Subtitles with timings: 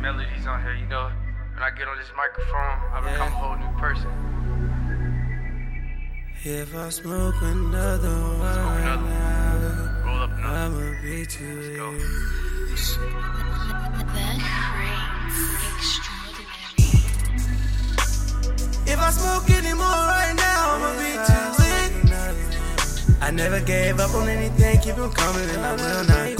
[0.00, 1.10] melodies on here, you know.
[1.54, 4.10] When I get on this microphone, I become a whole new person.
[6.42, 9.02] If I smoke another one another.
[9.02, 10.48] now, Roll up another.
[10.48, 11.76] I'ma be too
[12.70, 13.10] Let's go.
[18.86, 21.80] If I smoke anymore right now, I'ma be too late.
[23.20, 26.39] I never gave up on anything, keep on coming and I will not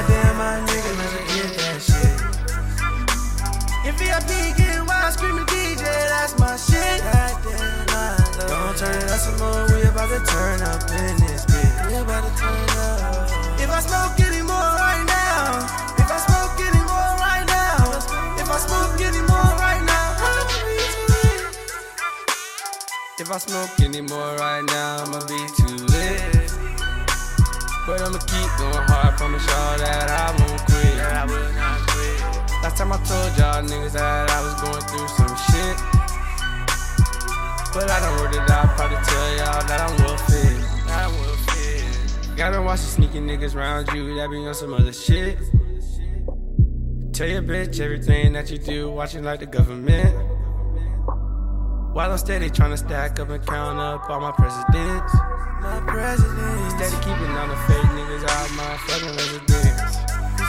[0.00, 2.16] goddamn, my nigga, let's get that shit.
[3.84, 7.02] If VIP getting wild, screaming DJ, that's my shit.
[8.48, 11.86] Don't turn it up some more, we about to turn up in this bitch.
[11.88, 13.60] We about to turn up.
[13.60, 15.66] If I smoke anymore right now,
[15.98, 18.00] if I smoke anymore right now,
[18.40, 21.44] if I smoke anymore right now, I'ma be too late.
[23.20, 26.39] If I smoke anymore right now, I'ma be too lit.
[27.90, 30.94] But I'ma keep going hard, promise y'all that I won't quit.
[31.10, 32.62] I will not quit.
[32.62, 35.76] Last time I told y'all niggas that I was going through some shit.
[37.74, 40.54] But I don't word it out, probably tell y'all that I'm well fit.
[40.86, 42.36] I will fit.
[42.36, 45.38] Gotta watch the sneaky niggas round you, that be on some other shit.
[47.12, 50.14] Tell your bitch everything that you do, watching like the government.
[51.92, 55.12] While I'm steady trying to stack up and count up all my presidents.
[55.60, 56.74] My presidents.
[56.74, 59.96] Steady keeping on the fake niggas out my fucking residence.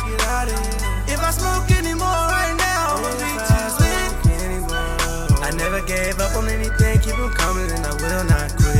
[0.08, 1.14] Get out of here.
[1.14, 4.12] If I smoke anymore right now, I'ma be too late.
[5.44, 8.71] I never gave up on anything, keep on coming and I will not quit.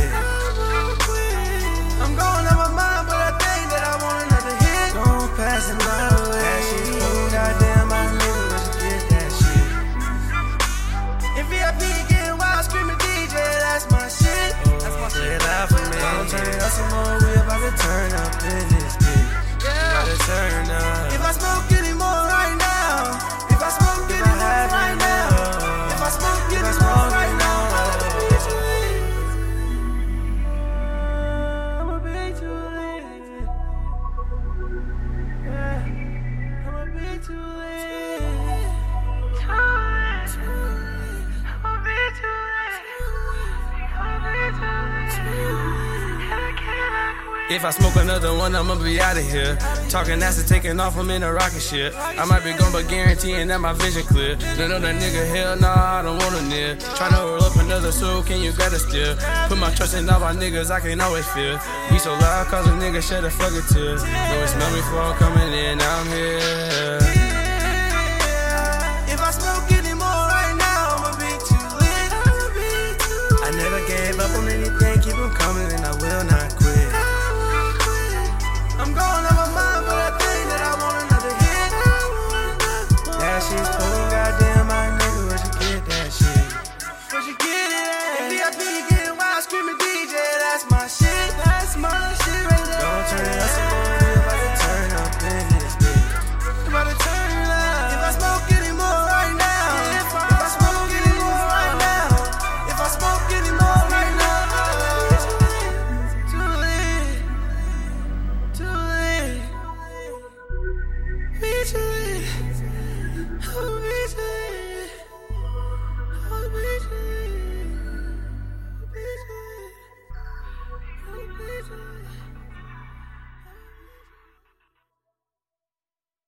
[18.02, 19.01] Turn up in this
[47.52, 49.56] If I smoke another one, I'ma be out of here.
[49.90, 51.92] Talking and taking off, I'm in a rocket ship.
[51.94, 54.36] I might be gone, but guaranteeing that my vision clear.
[54.56, 56.76] None of that nigga, hell nah, I don't wanna near.
[56.76, 59.16] Tryna roll up another soul, can you grab a still?
[59.48, 61.60] Put my trust in all my niggas, I can always feel.
[61.90, 63.96] We so loud, cause a nigga shed a fucking tear.
[63.96, 67.01] Know it smell me before I'm coming in, I'm here.
[83.52, 86.52] That shit's goddamn, my nigga, where'd you get that shit?
[87.12, 88.30] Where'd you get it at?
[88.32, 91.11] VIP getting wild, screaming DJ, that's my shit.